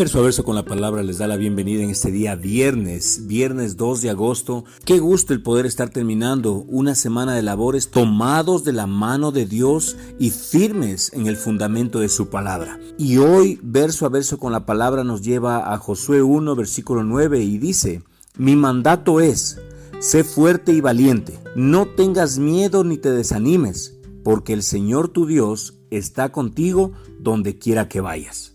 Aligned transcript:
Verso 0.00 0.20
a 0.20 0.22
verso 0.22 0.44
con 0.44 0.54
la 0.54 0.64
palabra 0.64 1.02
les 1.02 1.18
da 1.18 1.26
la 1.26 1.36
bienvenida 1.36 1.82
en 1.82 1.90
este 1.90 2.10
día 2.10 2.34
viernes, 2.34 3.26
viernes 3.26 3.76
2 3.76 4.00
de 4.00 4.08
agosto. 4.08 4.64
Qué 4.86 4.98
gusto 4.98 5.34
el 5.34 5.42
poder 5.42 5.66
estar 5.66 5.90
terminando 5.90 6.64
una 6.68 6.94
semana 6.94 7.34
de 7.34 7.42
labores 7.42 7.90
tomados 7.90 8.64
de 8.64 8.72
la 8.72 8.86
mano 8.86 9.30
de 9.30 9.44
Dios 9.44 9.98
y 10.18 10.30
firmes 10.30 11.12
en 11.12 11.26
el 11.26 11.36
fundamento 11.36 12.00
de 12.00 12.08
su 12.08 12.30
palabra. 12.30 12.80
Y 12.96 13.18
hoy, 13.18 13.60
verso 13.62 14.06
a 14.06 14.08
verso 14.08 14.38
con 14.38 14.52
la 14.52 14.64
palabra 14.64 15.04
nos 15.04 15.20
lleva 15.20 15.70
a 15.70 15.76
Josué 15.76 16.22
1, 16.22 16.56
versículo 16.56 17.04
9 17.04 17.40
y 17.40 17.58
dice, 17.58 18.02
mi 18.38 18.56
mandato 18.56 19.20
es, 19.20 19.60
sé 19.98 20.24
fuerte 20.24 20.72
y 20.72 20.80
valiente, 20.80 21.38
no 21.54 21.86
tengas 21.86 22.38
miedo 22.38 22.84
ni 22.84 22.96
te 22.96 23.10
desanimes, 23.10 23.98
porque 24.24 24.54
el 24.54 24.62
Señor 24.62 25.08
tu 25.08 25.26
Dios 25.26 25.74
está 25.90 26.32
contigo 26.32 26.92
donde 27.18 27.58
quiera 27.58 27.86
que 27.86 28.00
vayas. 28.00 28.54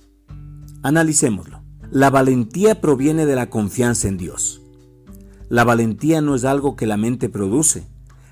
Analicémoslo. 0.85 1.63
La 1.89 2.11
valentía 2.11 2.79
proviene 2.79 3.25
de 3.25 3.35
la 3.35 3.49
confianza 3.49 4.07
en 4.07 4.17
Dios. 4.17 4.61
La 5.49 5.63
valentía 5.63 6.21
no 6.21 6.35
es 6.35 6.45
algo 6.45 6.75
que 6.75 6.85
la 6.85 6.95
mente 6.95 7.27
produce, 7.27 7.87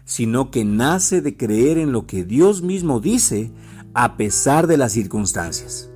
sino 0.05 0.51
que 0.51 0.63
nace 0.63 1.21
de 1.21 1.35
creer 1.35 1.79
en 1.79 1.91
lo 1.91 2.05
que 2.05 2.23
Dios 2.23 2.61
mismo 2.61 2.99
dice 2.99 3.51
a 3.95 4.17
pesar 4.17 4.67
de 4.67 4.77
las 4.77 4.91
circunstancias. 4.91 5.89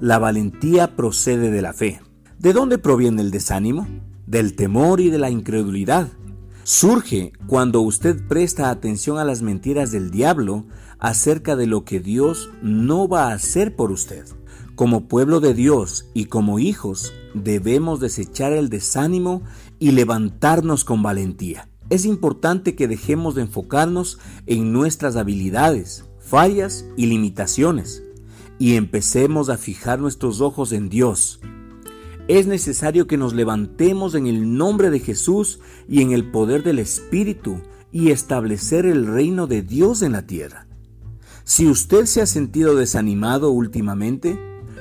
La 0.00 0.20
valentía 0.20 0.94
procede 0.94 1.50
de 1.50 1.60
la 1.60 1.72
fe. 1.72 2.00
¿De 2.38 2.52
dónde 2.52 2.78
proviene 2.78 3.20
el 3.20 3.32
desánimo? 3.32 3.88
Del 4.28 4.54
temor 4.54 5.00
y 5.00 5.10
de 5.10 5.18
la 5.18 5.30
incredulidad. 5.30 6.06
Surge 6.62 7.32
cuando 7.48 7.80
usted 7.80 8.28
presta 8.28 8.70
atención 8.70 9.18
a 9.18 9.24
las 9.24 9.42
mentiras 9.42 9.90
del 9.90 10.12
diablo 10.12 10.66
acerca 11.00 11.56
de 11.56 11.66
lo 11.66 11.84
que 11.84 11.98
Dios 11.98 12.50
no 12.62 13.08
va 13.08 13.30
a 13.30 13.34
hacer 13.34 13.74
por 13.74 13.90
usted. 13.90 14.24
Como 14.76 15.08
pueblo 15.08 15.40
de 15.40 15.54
Dios 15.54 16.04
y 16.12 16.26
como 16.26 16.58
hijos, 16.58 17.14
debemos 17.32 17.98
desechar 17.98 18.52
el 18.52 18.68
desánimo 18.68 19.42
y 19.78 19.92
levantarnos 19.92 20.84
con 20.84 21.02
valentía. 21.02 21.70
Es 21.88 22.04
importante 22.04 22.76
que 22.76 22.86
dejemos 22.86 23.34
de 23.34 23.42
enfocarnos 23.42 24.18
en 24.44 24.74
nuestras 24.74 25.16
habilidades, 25.16 26.04
fallas 26.20 26.84
y 26.94 27.06
limitaciones 27.06 28.02
y 28.58 28.74
empecemos 28.74 29.48
a 29.48 29.56
fijar 29.56 29.98
nuestros 29.98 30.42
ojos 30.42 30.72
en 30.72 30.90
Dios. 30.90 31.40
Es 32.28 32.46
necesario 32.46 33.06
que 33.06 33.16
nos 33.16 33.32
levantemos 33.32 34.14
en 34.14 34.26
el 34.26 34.58
nombre 34.58 34.90
de 34.90 35.00
Jesús 35.00 35.58
y 35.88 36.02
en 36.02 36.12
el 36.12 36.30
poder 36.30 36.62
del 36.62 36.80
Espíritu 36.80 37.62
y 37.92 38.10
establecer 38.10 38.84
el 38.84 39.06
reino 39.06 39.46
de 39.46 39.62
Dios 39.62 40.02
en 40.02 40.12
la 40.12 40.26
tierra. 40.26 40.66
Si 41.44 41.66
usted 41.66 42.04
se 42.04 42.20
ha 42.20 42.26
sentido 42.26 42.74
desanimado 42.74 43.52
últimamente, 43.52 44.38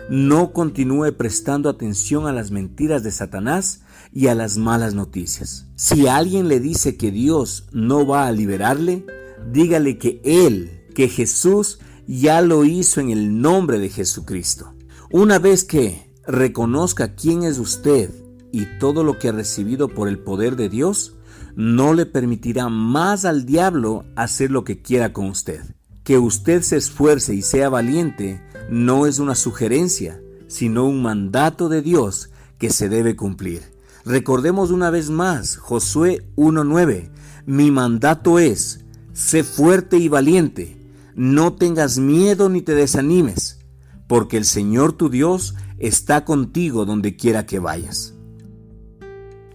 no 0.09 0.53
continúe 0.53 1.13
prestando 1.17 1.69
atención 1.69 2.27
a 2.27 2.31
las 2.31 2.51
mentiras 2.51 3.03
de 3.03 3.11
Satanás 3.11 3.81
y 4.13 4.27
a 4.27 4.35
las 4.35 4.57
malas 4.57 4.93
noticias. 4.93 5.67
Si 5.75 6.07
alguien 6.07 6.47
le 6.47 6.59
dice 6.59 6.95
que 6.95 7.11
Dios 7.11 7.67
no 7.71 8.05
va 8.05 8.27
a 8.27 8.31
liberarle, 8.31 9.05
dígale 9.51 9.97
que 9.97 10.21
Él, 10.23 10.85
que 10.93 11.09
Jesús 11.09 11.79
ya 12.07 12.41
lo 12.41 12.65
hizo 12.65 13.01
en 13.01 13.09
el 13.09 13.41
nombre 13.41 13.79
de 13.79 13.89
Jesucristo. 13.89 14.73
Una 15.11 15.39
vez 15.39 15.63
que 15.63 16.13
reconozca 16.27 17.15
quién 17.15 17.43
es 17.43 17.59
usted 17.59 18.11
y 18.51 18.65
todo 18.79 19.03
lo 19.03 19.19
que 19.19 19.29
ha 19.29 19.33
recibido 19.33 19.89
por 19.89 20.07
el 20.07 20.19
poder 20.19 20.55
de 20.55 20.69
Dios, 20.69 21.15
no 21.55 21.93
le 21.93 22.05
permitirá 22.05 22.69
más 22.69 23.25
al 23.25 23.45
diablo 23.45 24.05
hacer 24.15 24.51
lo 24.51 24.63
que 24.63 24.81
quiera 24.81 25.13
con 25.13 25.27
usted. 25.27 25.74
Que 26.05 26.17
usted 26.17 26.61
se 26.61 26.77
esfuerce 26.77 27.35
y 27.35 27.41
sea 27.41 27.67
valiente 27.67 28.41
no 28.69 29.07
es 29.07 29.19
una 29.19 29.35
sugerencia, 29.35 30.21
sino 30.47 30.85
un 30.85 31.01
mandato 31.01 31.67
de 31.67 31.81
Dios 31.81 32.29
que 32.57 32.69
se 32.69 32.87
debe 32.87 33.17
cumplir. 33.17 33.63
Recordemos 34.05 34.71
una 34.71 34.91
vez 34.91 35.09
más 35.09 35.57
Josué 35.57 36.25
1.9. 36.37 37.09
Mi 37.47 37.71
mandato 37.71 38.39
es, 38.39 38.85
sé 39.13 39.43
fuerte 39.43 39.97
y 39.97 40.07
valiente, 40.07 40.77
no 41.15 41.53
tengas 41.53 41.97
miedo 41.97 42.49
ni 42.49 42.61
te 42.61 42.75
desanimes, 42.75 43.59
porque 44.07 44.37
el 44.37 44.45
Señor 44.45 44.93
tu 44.93 45.09
Dios 45.09 45.55
está 45.79 46.23
contigo 46.23 46.85
donde 46.85 47.15
quiera 47.15 47.45
que 47.45 47.59
vayas. 47.59 48.13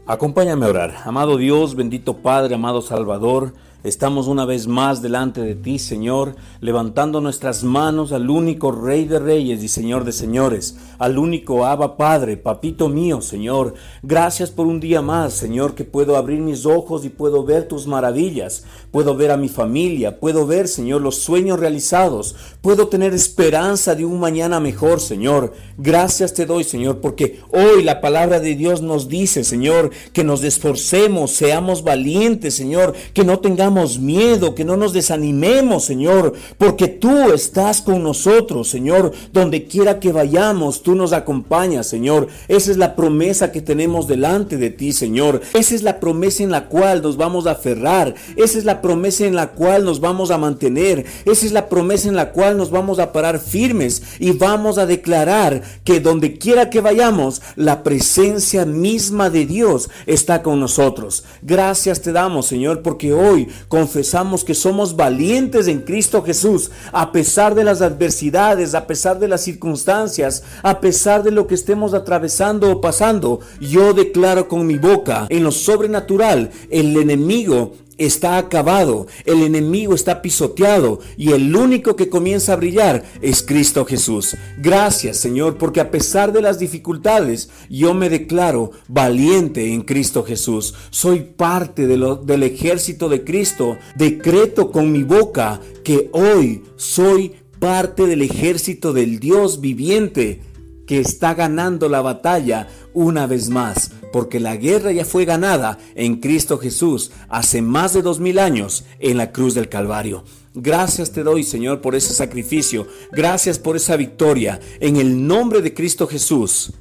Acompáñame 0.04 0.66
a 0.66 0.70
orar. 0.70 0.96
Amado 1.04 1.36
Dios, 1.36 1.76
bendito 1.76 2.22
Padre, 2.22 2.56
amado 2.56 2.82
Salvador, 2.82 3.54
Estamos 3.82 4.26
una 4.26 4.44
vez 4.44 4.66
más 4.66 5.00
delante 5.00 5.40
de 5.40 5.54
ti, 5.54 5.78
Señor, 5.78 6.36
levantando 6.60 7.22
nuestras 7.22 7.64
manos 7.64 8.12
al 8.12 8.28
único 8.28 8.72
Rey 8.72 9.06
de 9.06 9.18
Reyes 9.18 9.62
y 9.62 9.68
Señor 9.68 10.04
de 10.04 10.12
Señores, 10.12 10.76
al 10.98 11.16
único 11.16 11.64
Abba 11.64 11.96
Padre, 11.96 12.36
Papito 12.36 12.90
mío, 12.90 13.22
Señor. 13.22 13.72
Gracias 14.02 14.50
por 14.50 14.66
un 14.66 14.80
día 14.80 15.00
más, 15.00 15.32
Señor, 15.32 15.74
que 15.74 15.84
puedo 15.84 16.18
abrir 16.18 16.40
mis 16.40 16.66
ojos 16.66 17.06
y 17.06 17.08
puedo 17.08 17.42
ver 17.42 17.68
tus 17.68 17.86
maravillas, 17.86 18.64
puedo 18.90 19.16
ver 19.16 19.30
a 19.30 19.38
mi 19.38 19.48
familia, 19.48 20.20
puedo 20.20 20.46
ver, 20.46 20.68
Señor, 20.68 21.00
los 21.00 21.16
sueños 21.16 21.58
realizados, 21.58 22.36
puedo 22.60 22.88
tener 22.88 23.14
esperanza 23.14 23.94
de 23.94 24.04
un 24.04 24.20
mañana 24.20 24.60
mejor, 24.60 25.00
Señor. 25.00 25.54
Gracias 25.78 26.34
te 26.34 26.44
doy, 26.44 26.64
Señor, 26.64 26.98
porque 26.98 27.40
hoy 27.50 27.82
la 27.82 28.02
palabra 28.02 28.40
de 28.40 28.56
Dios 28.56 28.82
nos 28.82 29.08
dice, 29.08 29.42
Señor, 29.42 29.90
que 30.12 30.22
nos 30.22 30.44
esforcemos, 30.44 31.30
seamos 31.30 31.82
valientes, 31.82 32.52
Señor, 32.52 32.92
que 33.14 33.24
no 33.24 33.38
tengamos 33.38 33.69
miedo, 33.98 34.54
que 34.54 34.64
no 34.64 34.76
nos 34.76 34.92
desanimemos, 34.92 35.84
Señor, 35.84 36.34
porque 36.58 36.88
tú 36.88 37.32
estás 37.32 37.80
con 37.82 38.02
nosotros, 38.02 38.68
Señor. 38.68 39.12
Donde 39.32 39.66
quiera 39.66 40.00
que 40.00 40.12
vayamos, 40.12 40.82
tú 40.82 40.94
nos 40.94 41.12
acompañas, 41.12 41.86
Señor. 41.86 42.28
Esa 42.48 42.70
es 42.70 42.76
la 42.76 42.96
promesa 42.96 43.52
que 43.52 43.60
tenemos 43.60 44.06
delante 44.06 44.56
de 44.56 44.70
ti, 44.70 44.92
Señor. 44.92 45.40
Esa 45.54 45.74
es 45.74 45.82
la 45.82 46.00
promesa 46.00 46.42
en 46.42 46.50
la 46.50 46.68
cual 46.68 47.02
nos 47.02 47.16
vamos 47.16 47.46
a 47.46 47.52
aferrar. 47.52 48.14
Esa 48.36 48.58
es 48.58 48.64
la 48.64 48.80
promesa 48.80 49.26
en 49.26 49.34
la 49.34 49.52
cual 49.52 49.84
nos 49.84 50.00
vamos 50.00 50.30
a 50.30 50.38
mantener. 50.38 51.04
Esa 51.24 51.46
es 51.46 51.52
la 51.52 51.68
promesa 51.68 52.08
en 52.08 52.16
la 52.16 52.32
cual 52.32 52.56
nos 52.56 52.70
vamos 52.70 52.98
a 52.98 53.12
parar 53.12 53.38
firmes 53.38 54.02
y 54.18 54.32
vamos 54.32 54.78
a 54.78 54.86
declarar 54.86 55.62
que 55.84 56.00
donde 56.00 56.38
quiera 56.38 56.70
que 56.70 56.80
vayamos, 56.80 57.42
la 57.56 57.82
presencia 57.82 58.64
misma 58.64 59.30
de 59.30 59.46
Dios 59.46 59.90
está 60.06 60.42
con 60.42 60.60
nosotros. 60.60 61.24
Gracias 61.42 62.00
te 62.02 62.12
damos, 62.12 62.46
Señor, 62.46 62.82
porque 62.82 63.12
hoy 63.12 63.48
confesamos 63.68 64.44
que 64.44 64.54
somos 64.54 64.96
valientes 64.96 65.68
en 65.68 65.80
Cristo 65.80 66.22
Jesús, 66.22 66.70
a 66.92 67.12
pesar 67.12 67.54
de 67.54 67.64
las 67.64 67.82
adversidades, 67.82 68.74
a 68.74 68.86
pesar 68.86 69.18
de 69.18 69.28
las 69.28 69.42
circunstancias, 69.42 70.42
a 70.62 70.80
pesar 70.80 71.22
de 71.22 71.30
lo 71.30 71.46
que 71.46 71.54
estemos 71.54 71.94
atravesando 71.94 72.70
o 72.70 72.80
pasando. 72.80 73.40
Yo 73.60 73.92
declaro 73.92 74.48
con 74.48 74.66
mi 74.66 74.78
boca 74.78 75.26
en 75.28 75.44
lo 75.44 75.50
sobrenatural, 75.50 76.50
el 76.70 76.96
enemigo 76.96 77.74
está 78.00 78.38
acabado, 78.38 79.06
el 79.26 79.42
enemigo 79.42 79.94
está 79.94 80.22
pisoteado 80.22 81.00
y 81.16 81.32
el 81.32 81.54
único 81.54 81.96
que 81.96 82.08
comienza 82.08 82.54
a 82.54 82.56
brillar 82.56 83.04
es 83.20 83.42
Cristo 83.42 83.84
Jesús. 83.84 84.36
Gracias 84.58 85.18
Señor, 85.18 85.58
porque 85.58 85.80
a 85.80 85.90
pesar 85.90 86.32
de 86.32 86.40
las 86.42 86.58
dificultades, 86.58 87.50
yo 87.68 87.92
me 87.94 88.08
declaro 88.08 88.70
valiente 88.88 89.72
en 89.72 89.82
Cristo 89.82 90.24
Jesús. 90.24 90.74
Soy 90.90 91.20
parte 91.20 91.86
del 91.86 92.42
ejército 92.42 93.08
de 93.08 93.22
Cristo. 93.22 93.76
Decreto 93.96 94.70
con 94.70 94.90
mi 94.92 95.02
boca 95.02 95.60
que 95.84 96.08
hoy 96.12 96.62
soy 96.76 97.32
parte 97.58 98.06
del 98.06 98.22
ejército 98.22 98.92
del 98.92 99.20
Dios 99.20 99.60
viviente 99.60 100.40
que 100.86 100.98
está 100.98 101.34
ganando 101.34 101.88
la 101.88 102.00
batalla 102.00 102.66
una 102.94 103.28
vez 103.28 103.48
más, 103.48 103.92
porque 104.12 104.40
la 104.40 104.56
guerra 104.56 104.92
ya 104.92 105.04
fue 105.04 105.24
ganada 105.24 105.78
en 105.94 106.16
Cristo 106.16 106.58
Jesús 106.58 107.10
hace 107.28 107.62
más 107.62 107.92
de 107.92 108.02
dos 108.02 108.20
mil 108.20 108.38
años 108.38 108.84
en 108.98 109.16
la 109.16 109.32
cruz 109.32 109.54
del 109.54 109.68
Calvario. 109.68 110.24
Gracias 110.54 111.12
te 111.12 111.22
doy, 111.22 111.44
Señor, 111.44 111.80
por 111.80 111.94
ese 111.94 112.12
sacrificio. 112.12 112.86
Gracias 113.12 113.58
por 113.58 113.76
esa 113.76 113.96
victoria. 113.96 114.60
En 114.80 114.96
el 114.96 115.26
nombre 115.26 115.62
de 115.62 115.74
Cristo 115.74 116.06
Jesús. 116.06 116.72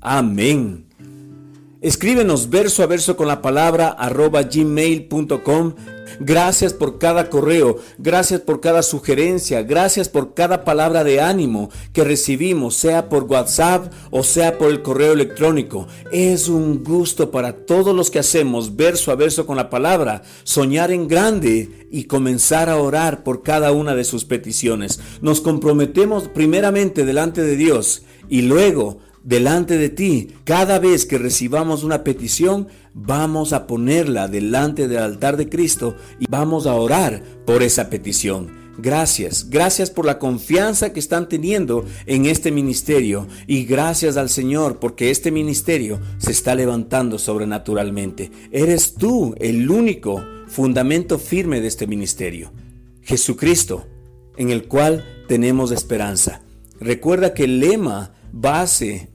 Amén. 0.00 0.86
Escríbenos 1.82 2.50
verso 2.50 2.82
a 2.82 2.86
verso 2.86 3.16
con 3.16 3.26
la 3.26 3.40
palabra 3.40 3.88
arroba 3.88 4.42
gmail.com 4.42 5.74
Gracias 6.18 6.72
por 6.72 6.98
cada 6.98 7.30
correo, 7.30 7.78
gracias 7.98 8.40
por 8.40 8.60
cada 8.60 8.82
sugerencia, 8.82 9.62
gracias 9.62 10.08
por 10.08 10.34
cada 10.34 10.64
palabra 10.64 11.04
de 11.04 11.20
ánimo 11.20 11.70
que 11.92 12.04
recibimos, 12.04 12.76
sea 12.76 13.08
por 13.08 13.24
WhatsApp 13.24 13.92
o 14.10 14.22
sea 14.22 14.58
por 14.58 14.70
el 14.70 14.82
correo 14.82 15.12
electrónico. 15.12 15.86
Es 16.10 16.48
un 16.48 16.82
gusto 16.82 17.30
para 17.30 17.52
todos 17.64 17.94
los 17.94 18.10
que 18.10 18.18
hacemos 18.18 18.76
verso 18.76 19.12
a 19.12 19.14
verso 19.14 19.46
con 19.46 19.56
la 19.56 19.70
palabra, 19.70 20.22
soñar 20.42 20.90
en 20.90 21.08
grande 21.08 21.86
y 21.90 22.04
comenzar 22.04 22.68
a 22.68 22.76
orar 22.76 23.22
por 23.22 23.42
cada 23.42 23.72
una 23.72 23.94
de 23.94 24.04
sus 24.04 24.24
peticiones. 24.24 25.00
Nos 25.20 25.40
comprometemos 25.40 26.28
primeramente 26.28 27.04
delante 27.04 27.42
de 27.42 27.56
Dios 27.56 28.02
y 28.28 28.42
luego 28.42 28.98
delante 29.22 29.78
de 29.78 29.88
ti. 29.88 30.28
Cada 30.44 30.78
vez 30.78 31.06
que 31.06 31.18
recibamos 31.18 31.84
una 31.84 32.04
petición, 32.04 32.68
vamos 32.94 33.52
a 33.52 33.66
ponerla 33.66 34.28
delante 34.28 34.88
del 34.88 34.98
altar 34.98 35.36
de 35.36 35.48
Cristo 35.48 35.96
y 36.18 36.26
vamos 36.28 36.66
a 36.66 36.74
orar 36.74 37.22
por 37.46 37.62
esa 37.62 37.90
petición. 37.90 38.58
Gracias, 38.78 39.50
gracias 39.50 39.90
por 39.90 40.06
la 40.06 40.18
confianza 40.18 40.92
que 40.92 41.00
están 41.00 41.28
teniendo 41.28 41.84
en 42.06 42.24
este 42.24 42.50
ministerio 42.50 43.26
y 43.46 43.64
gracias 43.64 44.16
al 44.16 44.30
Señor 44.30 44.78
porque 44.78 45.10
este 45.10 45.30
ministerio 45.30 46.00
se 46.16 46.30
está 46.30 46.54
levantando 46.54 47.18
sobrenaturalmente. 47.18 48.30
Eres 48.50 48.94
tú 48.94 49.34
el 49.38 49.70
único 49.70 50.24
fundamento 50.46 51.18
firme 51.18 51.60
de 51.60 51.68
este 51.68 51.86
ministerio. 51.86 52.52
Jesucristo, 53.02 53.86
en 54.36 54.50
el 54.50 54.66
cual 54.66 55.04
tenemos 55.28 55.72
esperanza. 55.72 56.40
Recuerda 56.80 57.34
que 57.34 57.44
el 57.44 57.60
lema 57.60 58.14
base 58.32 59.09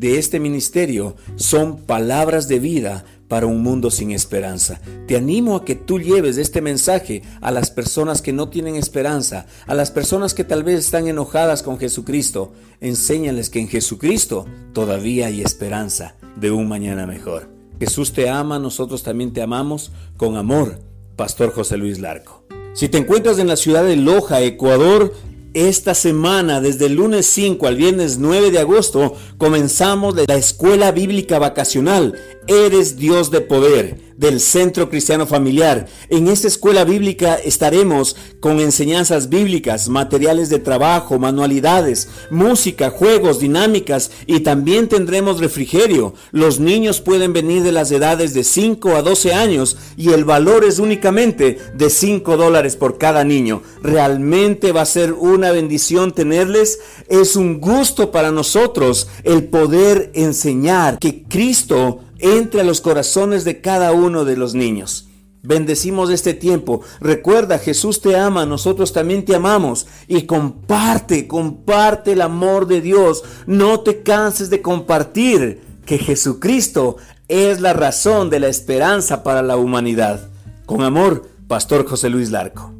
de 0.00 0.18
este 0.18 0.40
ministerio 0.40 1.14
son 1.36 1.76
palabras 1.76 2.48
de 2.48 2.58
vida 2.58 3.04
para 3.28 3.46
un 3.46 3.62
mundo 3.62 3.90
sin 3.90 4.10
esperanza. 4.10 4.80
Te 5.06 5.16
animo 5.16 5.54
a 5.54 5.64
que 5.64 5.74
tú 5.74 6.00
lleves 6.00 6.38
este 6.38 6.62
mensaje 6.62 7.22
a 7.42 7.50
las 7.50 7.70
personas 7.70 8.22
que 8.22 8.32
no 8.32 8.48
tienen 8.48 8.76
esperanza, 8.76 9.46
a 9.66 9.74
las 9.74 9.90
personas 9.90 10.32
que 10.32 10.42
tal 10.42 10.64
vez 10.64 10.80
están 10.80 11.06
enojadas 11.06 11.62
con 11.62 11.78
Jesucristo. 11.78 12.52
Enséñales 12.80 13.50
que 13.50 13.60
en 13.60 13.68
Jesucristo 13.68 14.46
todavía 14.72 15.26
hay 15.26 15.42
esperanza 15.42 16.16
de 16.34 16.50
un 16.50 16.66
mañana 16.66 17.06
mejor. 17.06 17.50
Jesús 17.78 18.14
te 18.14 18.30
ama, 18.30 18.58
nosotros 18.58 19.02
también 19.02 19.34
te 19.34 19.42
amamos 19.42 19.92
con 20.16 20.36
amor. 20.36 20.80
Pastor 21.14 21.52
José 21.52 21.76
Luis 21.76 22.00
Larco. 22.00 22.42
Si 22.72 22.88
te 22.88 22.98
encuentras 22.98 23.38
en 23.38 23.48
la 23.48 23.56
ciudad 23.56 23.84
de 23.84 23.96
Loja, 23.96 24.40
Ecuador, 24.40 25.12
esta 25.54 25.94
semana, 25.94 26.60
desde 26.60 26.86
el 26.86 26.94
lunes 26.94 27.26
5 27.26 27.66
al 27.66 27.76
viernes 27.76 28.18
9 28.18 28.50
de 28.50 28.58
agosto, 28.60 29.14
comenzamos 29.38 30.14
la 30.28 30.36
escuela 30.36 30.92
bíblica 30.92 31.38
vacacional. 31.38 32.14
Eres 32.46 32.96
Dios 32.96 33.30
de 33.30 33.40
poder 33.40 34.09
del 34.20 34.38
Centro 34.38 34.90
Cristiano 34.90 35.26
Familiar. 35.26 35.86
En 36.10 36.28
esta 36.28 36.46
escuela 36.46 36.84
bíblica 36.84 37.36
estaremos 37.36 38.16
con 38.38 38.60
enseñanzas 38.60 39.30
bíblicas, 39.30 39.88
materiales 39.88 40.50
de 40.50 40.58
trabajo, 40.58 41.18
manualidades, 41.18 42.06
música, 42.30 42.90
juegos, 42.90 43.40
dinámicas 43.40 44.10
y 44.26 44.40
también 44.40 44.88
tendremos 44.88 45.40
refrigerio. 45.40 46.12
Los 46.32 46.60
niños 46.60 47.00
pueden 47.00 47.32
venir 47.32 47.62
de 47.62 47.72
las 47.72 47.90
edades 47.92 48.34
de 48.34 48.44
5 48.44 48.90
a 48.94 49.00
12 49.00 49.32
años 49.32 49.78
y 49.96 50.10
el 50.10 50.26
valor 50.26 50.64
es 50.64 50.78
únicamente 50.78 51.58
de 51.74 51.88
5 51.88 52.36
dólares 52.36 52.76
por 52.76 52.98
cada 52.98 53.24
niño. 53.24 53.62
Realmente 53.82 54.72
va 54.72 54.82
a 54.82 54.86
ser 54.86 55.14
una 55.14 55.50
bendición 55.50 56.12
tenerles. 56.12 56.78
Es 57.08 57.36
un 57.36 57.58
gusto 57.58 58.10
para 58.10 58.30
nosotros 58.30 59.08
el 59.24 59.44
poder 59.44 60.10
enseñar 60.12 60.98
que 60.98 61.22
Cristo 61.22 62.00
entre 62.20 62.60
a 62.60 62.64
los 62.64 62.80
corazones 62.80 63.44
de 63.44 63.60
cada 63.60 63.92
uno 63.92 64.24
de 64.24 64.36
los 64.36 64.54
niños. 64.54 65.08
Bendecimos 65.42 66.10
este 66.10 66.34
tiempo. 66.34 66.82
Recuerda, 67.00 67.58
Jesús 67.58 68.02
te 68.02 68.16
ama, 68.16 68.44
nosotros 68.44 68.92
también 68.92 69.24
te 69.24 69.34
amamos. 69.34 69.86
Y 70.06 70.22
comparte, 70.22 71.26
comparte 71.26 72.12
el 72.12 72.20
amor 72.20 72.66
de 72.66 72.80
Dios. 72.80 73.24
No 73.46 73.80
te 73.80 74.02
canses 74.02 74.50
de 74.50 74.60
compartir 74.60 75.62
que 75.86 75.98
Jesucristo 75.98 76.96
es 77.28 77.60
la 77.60 77.72
razón 77.72 78.28
de 78.28 78.40
la 78.40 78.48
esperanza 78.48 79.22
para 79.22 79.42
la 79.42 79.56
humanidad. 79.56 80.28
Con 80.66 80.82
amor, 80.82 81.28
Pastor 81.48 81.86
José 81.86 82.10
Luis 82.10 82.30
Larco. 82.30 82.79